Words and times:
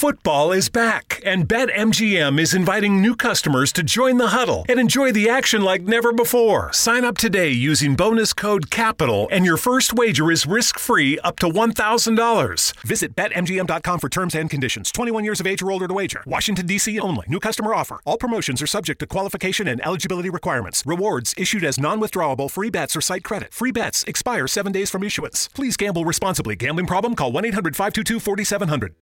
Football 0.00 0.52
is 0.52 0.70
back, 0.70 1.20
and 1.26 1.46
BetMGM 1.46 2.40
is 2.40 2.54
inviting 2.54 3.02
new 3.02 3.14
customers 3.14 3.70
to 3.74 3.82
join 3.82 4.16
the 4.16 4.28
huddle 4.28 4.64
and 4.66 4.80
enjoy 4.80 5.12
the 5.12 5.28
action 5.28 5.60
like 5.60 5.82
never 5.82 6.10
before. 6.10 6.72
Sign 6.72 7.04
up 7.04 7.18
today 7.18 7.50
using 7.50 7.96
bonus 7.96 8.32
code 8.32 8.70
CAPITAL, 8.70 9.28
and 9.30 9.44
your 9.44 9.58
first 9.58 9.92
wager 9.92 10.30
is 10.30 10.46
risk 10.46 10.78
free 10.78 11.18
up 11.18 11.38
to 11.40 11.46
$1,000. 11.46 12.76
Visit 12.80 13.14
BetMGM.com 13.14 13.98
for 13.98 14.08
terms 14.08 14.34
and 14.34 14.48
conditions. 14.48 14.90
21 14.90 15.22
years 15.22 15.38
of 15.38 15.46
age 15.46 15.60
or 15.60 15.70
older 15.70 15.86
to 15.86 15.92
wager. 15.92 16.24
Washington, 16.26 16.64
D.C. 16.64 16.98
only. 16.98 17.26
New 17.28 17.38
customer 17.38 17.74
offer. 17.74 18.00
All 18.06 18.16
promotions 18.16 18.62
are 18.62 18.66
subject 18.66 19.00
to 19.00 19.06
qualification 19.06 19.68
and 19.68 19.84
eligibility 19.84 20.30
requirements. 20.30 20.82
Rewards 20.86 21.34
issued 21.36 21.62
as 21.62 21.78
non 21.78 22.00
withdrawable 22.00 22.50
free 22.50 22.70
bets 22.70 22.96
or 22.96 23.02
site 23.02 23.22
credit. 23.22 23.52
Free 23.52 23.70
bets 23.70 24.04
expire 24.04 24.46
seven 24.46 24.72
days 24.72 24.88
from 24.88 25.04
issuance. 25.04 25.48
Please 25.48 25.76
gamble 25.76 26.06
responsibly. 26.06 26.56
Gambling 26.56 26.86
problem? 26.86 27.14
Call 27.14 27.32
1 27.32 27.44
800 27.44 27.76
522 27.76 28.18
4700. 28.18 28.94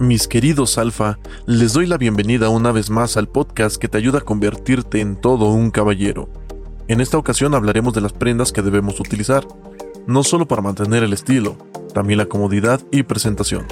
Mis 0.00 0.26
queridos 0.26 0.78
alfa, 0.78 1.18
les 1.44 1.74
doy 1.74 1.84
la 1.84 1.98
bienvenida 1.98 2.48
una 2.48 2.72
vez 2.72 2.88
más 2.88 3.18
al 3.18 3.28
podcast 3.28 3.76
que 3.76 3.86
te 3.86 3.98
ayuda 3.98 4.20
a 4.20 4.22
convertirte 4.22 5.02
en 5.02 5.14
todo 5.14 5.50
un 5.50 5.70
caballero. 5.70 6.30
En 6.88 7.02
esta 7.02 7.18
ocasión 7.18 7.54
hablaremos 7.54 7.92
de 7.92 8.00
las 8.00 8.14
prendas 8.14 8.50
que 8.50 8.62
debemos 8.62 8.98
utilizar, 8.98 9.46
no 10.06 10.24
solo 10.24 10.48
para 10.48 10.62
mantener 10.62 11.02
el 11.02 11.12
estilo, 11.12 11.58
también 11.92 12.16
la 12.16 12.24
comodidad 12.24 12.80
y 12.90 13.02
presentación. 13.02 13.66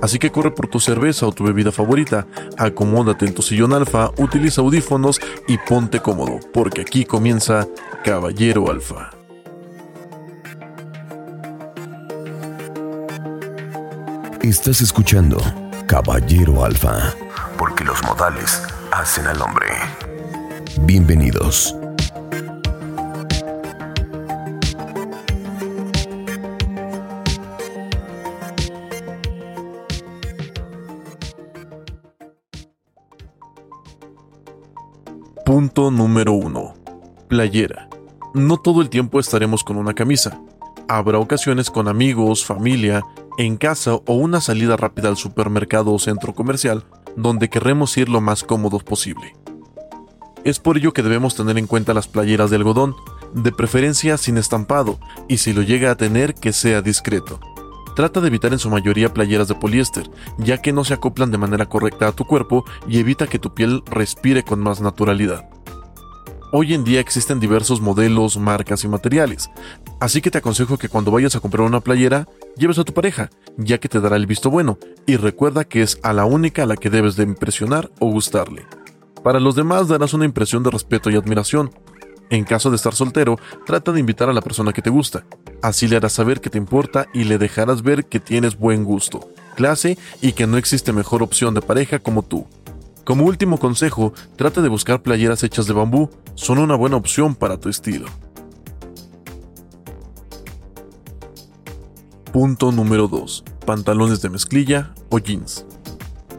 Así 0.00 0.20
que 0.20 0.30
corre 0.30 0.52
por 0.52 0.68
tu 0.68 0.78
cerveza 0.78 1.26
o 1.26 1.32
tu 1.32 1.42
bebida 1.42 1.72
favorita, 1.72 2.28
acomódate 2.58 3.26
en 3.26 3.34
tu 3.34 3.42
sillón 3.42 3.72
alfa, 3.72 4.12
utiliza 4.18 4.60
audífonos 4.60 5.20
y 5.48 5.58
ponte 5.58 5.98
cómodo, 5.98 6.38
porque 6.54 6.82
aquí 6.82 7.04
comienza 7.04 7.66
Caballero 8.04 8.70
Alfa. 8.70 9.10
Estás 14.42 14.80
escuchando 14.80 15.38
Caballero 15.92 16.64
Alfa. 16.64 17.14
Porque 17.58 17.84
los 17.84 18.02
modales 18.04 18.62
hacen 18.92 19.26
al 19.26 19.42
hombre. 19.42 19.66
Bienvenidos. 20.84 21.76
Punto 35.44 35.90
número 35.90 36.32
1. 36.32 36.74
Playera. 37.28 37.90
No 38.32 38.56
todo 38.56 38.80
el 38.80 38.88
tiempo 38.88 39.20
estaremos 39.20 39.62
con 39.62 39.76
una 39.76 39.92
camisa. 39.92 40.40
Habrá 40.88 41.18
ocasiones 41.18 41.68
con 41.68 41.86
amigos, 41.86 42.46
familia, 42.46 43.02
en 43.42 43.56
casa 43.56 43.94
o 43.94 44.14
una 44.14 44.40
salida 44.40 44.76
rápida 44.76 45.08
al 45.08 45.16
supermercado 45.16 45.92
o 45.92 45.98
centro 45.98 46.34
comercial 46.34 46.84
donde 47.16 47.50
querremos 47.50 47.96
ir 47.98 48.08
lo 48.08 48.20
más 48.20 48.42
cómodos 48.44 48.84
posible. 48.84 49.34
Es 50.44 50.58
por 50.58 50.76
ello 50.76 50.92
que 50.92 51.02
debemos 51.02 51.34
tener 51.34 51.58
en 51.58 51.66
cuenta 51.66 51.94
las 51.94 52.08
playeras 52.08 52.50
de 52.50 52.56
algodón, 52.56 52.96
de 53.34 53.52
preferencia 53.52 54.16
sin 54.16 54.38
estampado, 54.38 54.98
y 55.28 55.38
si 55.38 55.52
lo 55.52 55.62
llega 55.62 55.90
a 55.90 55.96
tener 55.96 56.34
que 56.34 56.52
sea 56.52 56.82
discreto. 56.82 57.38
Trata 57.94 58.20
de 58.20 58.28
evitar 58.28 58.52
en 58.52 58.58
su 58.58 58.70
mayoría 58.70 59.12
playeras 59.12 59.48
de 59.48 59.54
poliéster, 59.54 60.10
ya 60.38 60.58
que 60.58 60.72
no 60.72 60.84
se 60.84 60.94
acoplan 60.94 61.30
de 61.30 61.38
manera 61.38 61.66
correcta 61.66 62.08
a 62.08 62.12
tu 62.12 62.24
cuerpo 62.24 62.64
y 62.88 62.98
evita 62.98 63.26
que 63.26 63.38
tu 63.38 63.54
piel 63.54 63.82
respire 63.86 64.42
con 64.42 64.60
más 64.60 64.80
naturalidad. 64.80 65.51
Hoy 66.54 66.74
en 66.74 66.84
día 66.84 67.00
existen 67.00 67.40
diversos 67.40 67.80
modelos, 67.80 68.36
marcas 68.36 68.84
y 68.84 68.88
materiales, 68.88 69.48
así 70.00 70.20
que 70.20 70.30
te 70.30 70.36
aconsejo 70.36 70.76
que 70.76 70.90
cuando 70.90 71.10
vayas 71.10 71.34
a 71.34 71.40
comprar 71.40 71.66
una 71.66 71.80
playera, 71.80 72.28
lleves 72.58 72.78
a 72.78 72.84
tu 72.84 72.92
pareja, 72.92 73.30
ya 73.56 73.78
que 73.78 73.88
te 73.88 74.00
dará 74.00 74.16
el 74.16 74.26
visto 74.26 74.50
bueno, 74.50 74.78
y 75.06 75.16
recuerda 75.16 75.64
que 75.64 75.80
es 75.80 75.98
a 76.02 76.12
la 76.12 76.26
única 76.26 76.64
a 76.64 76.66
la 76.66 76.76
que 76.76 76.90
debes 76.90 77.16
de 77.16 77.22
impresionar 77.22 77.90
o 78.00 78.10
gustarle. 78.10 78.66
Para 79.22 79.40
los 79.40 79.54
demás 79.54 79.88
darás 79.88 80.12
una 80.12 80.26
impresión 80.26 80.62
de 80.62 80.70
respeto 80.70 81.08
y 81.08 81.16
admiración. 81.16 81.70
En 82.28 82.44
caso 82.44 82.68
de 82.68 82.76
estar 82.76 82.94
soltero, 82.94 83.38
trata 83.64 83.90
de 83.90 84.00
invitar 84.00 84.28
a 84.28 84.34
la 84.34 84.42
persona 84.42 84.74
que 84.74 84.82
te 84.82 84.90
gusta. 84.90 85.24
Así 85.62 85.88
le 85.88 85.96
harás 85.96 86.12
saber 86.12 86.42
que 86.42 86.50
te 86.50 86.58
importa 86.58 87.06
y 87.14 87.24
le 87.24 87.38
dejarás 87.38 87.80
ver 87.80 88.04
que 88.04 88.20
tienes 88.20 88.58
buen 88.58 88.84
gusto, 88.84 89.26
clase 89.56 89.96
y 90.20 90.32
que 90.32 90.46
no 90.46 90.58
existe 90.58 90.92
mejor 90.92 91.22
opción 91.22 91.54
de 91.54 91.62
pareja 91.62 91.98
como 91.98 92.22
tú. 92.22 92.46
Como 93.04 93.24
último 93.24 93.58
consejo, 93.58 94.12
trata 94.36 94.62
de 94.62 94.68
buscar 94.68 95.02
playeras 95.02 95.42
hechas 95.42 95.66
de 95.66 95.72
bambú, 95.72 96.08
son 96.34 96.58
una 96.58 96.76
buena 96.76 96.96
opción 96.96 97.34
para 97.34 97.58
tu 97.58 97.68
estilo. 97.68 98.06
Punto 102.32 102.70
número 102.70 103.08
2. 103.08 103.44
Pantalones 103.66 104.22
de 104.22 104.30
mezclilla 104.30 104.94
o 105.10 105.18
jeans. 105.18 105.66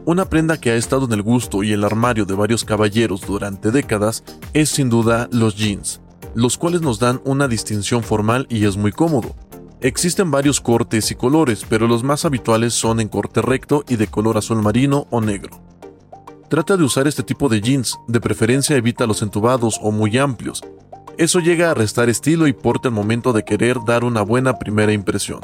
Una 0.06 0.28
prenda 0.28 0.58
que 0.58 0.70
ha 0.70 0.74
estado 0.74 1.04
en 1.04 1.12
el 1.12 1.22
gusto 1.22 1.62
y 1.62 1.72
el 1.72 1.84
armario 1.84 2.24
de 2.24 2.34
varios 2.34 2.64
caballeros 2.64 3.20
durante 3.20 3.70
décadas 3.70 4.24
es 4.54 4.70
sin 4.70 4.88
duda 4.88 5.28
los 5.32 5.56
jeans, 5.56 6.00
los 6.34 6.58
cuales 6.58 6.80
nos 6.80 6.98
dan 6.98 7.20
una 7.24 7.46
distinción 7.46 8.02
formal 8.02 8.46
y 8.50 8.64
es 8.64 8.76
muy 8.76 8.90
cómodo. 8.90 9.34
Existen 9.80 10.30
varios 10.30 10.60
cortes 10.60 11.10
y 11.10 11.14
colores, 11.14 11.64
pero 11.68 11.86
los 11.86 12.02
más 12.02 12.24
habituales 12.24 12.72
son 12.72 13.00
en 13.00 13.08
corte 13.08 13.42
recto 13.42 13.84
y 13.86 13.96
de 13.96 14.06
color 14.06 14.38
azul 14.38 14.62
marino 14.62 15.06
o 15.10 15.20
negro. 15.20 15.63
Trata 16.48 16.76
de 16.76 16.84
usar 16.84 17.08
este 17.08 17.22
tipo 17.22 17.48
de 17.48 17.60
jeans, 17.60 17.98
de 18.06 18.20
preferencia 18.20 18.76
evita 18.76 19.06
los 19.06 19.22
entubados 19.22 19.80
o 19.82 19.90
muy 19.90 20.18
amplios. 20.18 20.62
Eso 21.16 21.40
llega 21.40 21.70
a 21.70 21.74
restar 21.74 22.08
estilo 22.08 22.46
y 22.46 22.52
porte 22.52 22.88
al 22.88 22.94
momento 22.94 23.32
de 23.32 23.44
querer 23.44 23.78
dar 23.86 24.04
una 24.04 24.22
buena 24.22 24.58
primera 24.58 24.92
impresión. 24.92 25.40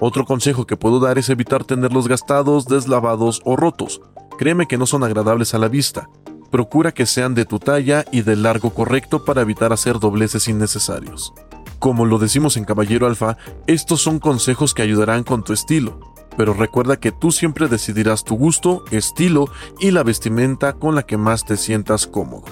Otro 0.00 0.24
consejo 0.24 0.66
que 0.66 0.76
puedo 0.76 0.98
dar 0.98 1.18
es 1.18 1.28
evitar 1.28 1.64
tenerlos 1.64 2.08
gastados, 2.08 2.66
deslavados 2.66 3.42
o 3.44 3.56
rotos. 3.56 4.00
Créeme 4.38 4.66
que 4.66 4.78
no 4.78 4.86
son 4.86 5.04
agradables 5.04 5.52
a 5.52 5.58
la 5.58 5.68
vista. 5.68 6.08
Procura 6.50 6.92
que 6.92 7.04
sean 7.04 7.34
de 7.34 7.44
tu 7.44 7.58
talla 7.58 8.04
y 8.10 8.22
del 8.22 8.44
largo 8.44 8.70
correcto 8.70 9.24
para 9.24 9.42
evitar 9.42 9.72
hacer 9.72 9.98
dobleces 9.98 10.48
innecesarios. 10.48 11.34
Como 11.78 12.06
lo 12.06 12.18
decimos 12.18 12.56
en 12.56 12.64
Caballero 12.64 13.06
Alfa, 13.06 13.36
estos 13.66 14.00
son 14.00 14.20
consejos 14.20 14.72
que 14.72 14.82
ayudarán 14.82 15.22
con 15.22 15.44
tu 15.44 15.52
estilo 15.52 16.17
pero 16.38 16.54
recuerda 16.54 17.00
que 17.00 17.10
tú 17.10 17.32
siempre 17.32 17.66
decidirás 17.66 18.22
tu 18.22 18.36
gusto, 18.36 18.84
estilo 18.92 19.46
y 19.80 19.90
la 19.90 20.04
vestimenta 20.04 20.74
con 20.74 20.94
la 20.94 21.02
que 21.02 21.16
más 21.16 21.44
te 21.44 21.56
sientas 21.56 22.06
cómodo. 22.06 22.44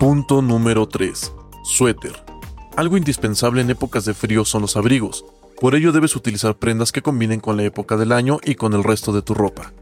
Punto 0.00 0.42
número 0.42 0.88
3. 0.88 1.32
Suéter. 1.62 2.24
Algo 2.76 2.96
indispensable 2.96 3.62
en 3.62 3.70
épocas 3.70 4.04
de 4.04 4.12
frío 4.12 4.44
son 4.44 4.62
los 4.62 4.76
abrigos, 4.76 5.24
por 5.60 5.76
ello 5.76 5.92
debes 5.92 6.16
utilizar 6.16 6.56
prendas 6.56 6.90
que 6.90 7.00
combinen 7.00 7.38
con 7.38 7.56
la 7.56 7.62
época 7.62 7.96
del 7.96 8.10
año 8.10 8.38
y 8.44 8.56
con 8.56 8.72
el 8.72 8.82
resto 8.82 9.12
de 9.12 9.22
tu 9.22 9.34
ropa. 9.34 9.72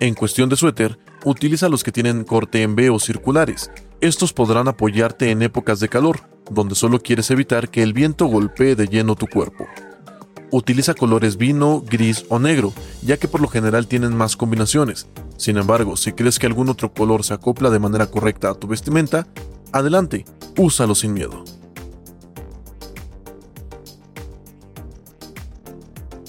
En 0.00 0.14
cuestión 0.14 0.48
de 0.48 0.56
suéter, 0.56 0.98
utiliza 1.26 1.68
los 1.68 1.84
que 1.84 1.92
tienen 1.92 2.24
corte 2.24 2.62
en 2.62 2.72
V 2.72 2.88
o 2.88 2.98
circulares. 2.98 3.70
Estos 4.00 4.32
podrán 4.32 4.66
apoyarte 4.66 5.30
en 5.30 5.42
épocas 5.42 5.78
de 5.78 5.90
calor, 5.90 6.20
donde 6.50 6.74
solo 6.74 7.00
quieres 7.00 7.30
evitar 7.30 7.68
que 7.68 7.82
el 7.82 7.92
viento 7.92 8.24
golpee 8.26 8.76
de 8.76 8.86
lleno 8.86 9.14
tu 9.14 9.26
cuerpo. 9.26 9.66
Utiliza 10.50 10.94
colores 10.94 11.36
vino, 11.36 11.82
gris 11.82 12.24
o 12.30 12.38
negro, 12.38 12.72
ya 13.02 13.18
que 13.18 13.28
por 13.28 13.40
lo 13.40 13.48
general 13.48 13.86
tienen 13.86 14.16
más 14.16 14.36
combinaciones. 14.36 15.06
Sin 15.36 15.58
embargo, 15.58 15.96
si 15.96 16.12
crees 16.12 16.38
que 16.38 16.46
algún 16.46 16.70
otro 16.70 16.92
color 16.92 17.22
se 17.22 17.34
acopla 17.34 17.68
de 17.70 17.78
manera 17.78 18.06
correcta 18.06 18.50
a 18.50 18.54
tu 18.54 18.66
vestimenta, 18.66 19.26
adelante, 19.72 20.24
úsalo 20.56 20.94
sin 20.94 21.12
miedo. 21.12 21.44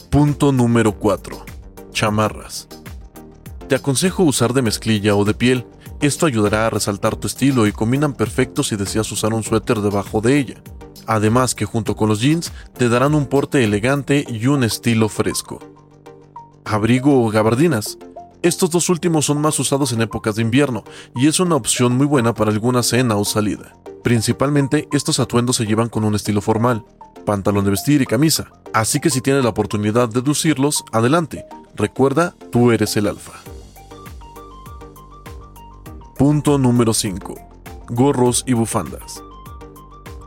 Punto 0.09 0.51
número 0.51 0.99
4. 0.99 1.45
Chamarras. 1.93 2.67
Te 3.69 3.75
aconsejo 3.75 4.23
usar 4.23 4.53
de 4.53 4.63
mezclilla 4.63 5.15
o 5.15 5.23
de 5.23 5.33
piel, 5.33 5.65
esto 6.01 6.25
ayudará 6.25 6.65
a 6.65 6.69
resaltar 6.69 7.15
tu 7.15 7.27
estilo 7.27 7.67
y 7.67 7.71
combinan 7.71 8.13
perfecto 8.13 8.63
si 8.63 8.75
deseas 8.75 9.11
usar 9.11 9.33
un 9.33 9.43
suéter 9.43 9.79
debajo 9.79 10.19
de 10.19 10.39
ella. 10.39 10.63
Además 11.09 11.55
que 11.55 11.65
junto 11.65 11.95
con 11.95 12.07
los 12.07 12.21
jeans 12.21 12.53
te 12.77 12.87
darán 12.87 13.15
un 13.15 13.25
porte 13.25 13.63
elegante 13.63 14.23
y 14.29 14.45
un 14.45 14.63
estilo 14.63 15.09
fresco. 15.09 15.57
Abrigo 16.65 17.25
o 17.25 17.31
gabardinas. 17.31 17.97
Estos 18.43 18.69
dos 18.69 18.89
últimos 18.89 19.25
son 19.25 19.41
más 19.41 19.57
usados 19.59 19.91
en 19.91 20.03
épocas 20.03 20.35
de 20.35 20.43
invierno 20.43 20.83
y 21.15 21.25
es 21.25 21.39
una 21.39 21.55
opción 21.55 21.97
muy 21.97 22.05
buena 22.05 22.35
para 22.35 22.51
alguna 22.51 22.83
cena 22.83 23.15
o 23.15 23.25
salida. 23.25 23.75
Principalmente 24.03 24.87
estos 24.91 25.19
atuendos 25.19 25.55
se 25.55 25.65
llevan 25.65 25.89
con 25.89 26.03
un 26.03 26.13
estilo 26.13 26.41
formal, 26.41 26.85
pantalón 27.25 27.65
de 27.65 27.71
vestir 27.71 28.03
y 28.03 28.05
camisa, 28.05 28.51
así 28.71 28.99
que 28.99 29.09
si 29.09 29.19
tienes 29.19 29.43
la 29.43 29.49
oportunidad 29.49 30.09
de 30.09 30.21
lucirlos, 30.21 30.83
adelante. 30.91 31.43
Recuerda, 31.75 32.35
tú 32.51 32.71
eres 32.71 32.95
el 32.97 33.07
alfa. 33.07 33.33
Punto 36.19 36.59
número 36.59 36.93
5. 36.93 37.33
Gorros 37.89 38.43
y 38.45 38.53
bufandas. 38.53 39.23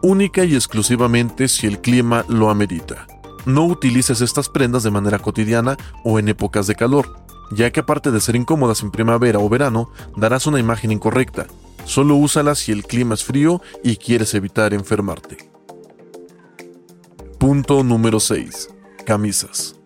Única 0.03 0.45
y 0.45 0.57
exclusivamente 0.57 1.47
si 1.47 1.69
el 1.69 1.81
clima 1.81 2.25
lo 2.29 2.51
amerita. 2.51 3.07
No 3.47 3.65
utilices 3.65 4.21
estas 4.21 4.49
prendas 4.49 4.83
de 4.83 4.91
manera 4.91 5.21
cotidiana 5.21 5.77
o 6.03 6.19
en 6.19 6.29
épocas 6.29 6.67
de 6.67 6.75
calor, 6.75 7.25
ya 7.53 7.71
que 7.71 7.81
aparte 7.81 8.11
de 8.11 8.21
ser 8.21 8.35
incómodas 8.35 8.83
en 8.83 8.91
primavera 8.91 9.39
o 9.39 9.49
verano, 9.49 9.93
darás 10.17 10.49
una 10.49 10.59
imagen 10.59 10.91
incorrecta. 10.91 11.47
Solo 11.85 12.17
úsalas 12.17 12.59
si 12.59 12.73
el 12.73 12.85
clima 12.85 13.15
es 13.15 13.23
frío 13.23 13.63
y 13.85 13.97
quieres 13.97 14.35
evitar 14.35 14.75
enfermarte. 14.75 15.51
Punto 17.39 17.85
número 17.85 18.19
6. 18.19 18.71
Camisas. 19.07 19.77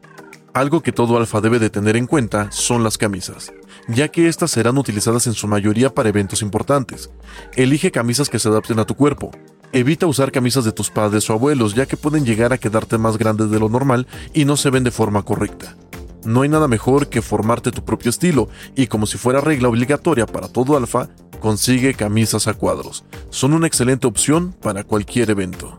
Algo 0.54 0.80
que 0.80 0.92
todo 0.92 1.18
alfa 1.18 1.42
debe 1.42 1.58
de 1.58 1.68
tener 1.68 1.98
en 1.98 2.06
cuenta 2.06 2.50
son 2.50 2.82
las 2.82 2.96
camisas, 2.96 3.52
ya 3.88 4.08
que 4.08 4.28
estas 4.28 4.50
serán 4.50 4.78
utilizadas 4.78 5.26
en 5.26 5.34
su 5.34 5.46
mayoría 5.46 5.94
para 5.94 6.08
eventos 6.08 6.40
importantes. 6.40 7.10
Elige 7.54 7.90
camisas 7.90 8.30
que 8.30 8.38
se 8.38 8.48
adapten 8.48 8.78
a 8.78 8.86
tu 8.86 8.94
cuerpo. 8.94 9.30
Evita 9.76 10.06
usar 10.06 10.32
camisas 10.32 10.64
de 10.64 10.72
tus 10.72 10.88
padres 10.88 11.28
o 11.28 11.34
abuelos, 11.34 11.74
ya 11.74 11.84
que 11.84 11.98
pueden 11.98 12.24
llegar 12.24 12.50
a 12.54 12.56
quedarte 12.56 12.96
más 12.96 13.18
grandes 13.18 13.50
de 13.50 13.60
lo 13.60 13.68
normal 13.68 14.06
y 14.32 14.46
no 14.46 14.56
se 14.56 14.70
ven 14.70 14.84
de 14.84 14.90
forma 14.90 15.22
correcta. 15.22 15.76
No 16.24 16.40
hay 16.40 16.48
nada 16.48 16.66
mejor 16.66 17.10
que 17.10 17.20
formarte 17.20 17.72
tu 17.72 17.84
propio 17.84 18.08
estilo, 18.08 18.48
y 18.74 18.86
como 18.86 19.04
si 19.04 19.18
fuera 19.18 19.42
regla 19.42 19.68
obligatoria 19.68 20.24
para 20.24 20.48
todo 20.48 20.78
alfa, 20.78 21.10
consigue 21.40 21.92
camisas 21.92 22.48
a 22.48 22.54
cuadros. 22.54 23.04
Son 23.28 23.52
una 23.52 23.66
excelente 23.66 24.06
opción 24.06 24.54
para 24.62 24.82
cualquier 24.82 25.28
evento. 25.28 25.78